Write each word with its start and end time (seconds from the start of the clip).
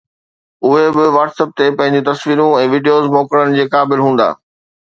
اهي 0.65 0.87
به 0.95 1.05
WhatsApp 1.15 1.51
تي 1.57 1.67
پنهنجون 1.77 2.07
تصويرون 2.09 2.51
۽ 2.63 2.65
وڊيوز 2.75 3.05
موڪلڻ 3.19 3.55
جي 3.59 3.71
قابل 3.77 4.07
هوندا 4.07 4.29